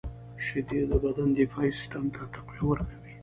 [0.45, 3.13] •شیدې د بدن دفاعي سیسټم ته تقویه ورکوي.